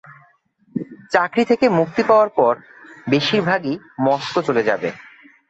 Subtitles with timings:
[1.11, 2.53] চাকরি থেকে মুক্তি পাওয়ার পর,
[3.07, 3.73] বেশিরভাগই
[4.05, 4.89] মস্কো চলে যাবে।